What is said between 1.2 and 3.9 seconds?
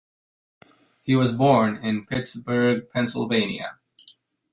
born in Pittsburgh, Pennsylvania.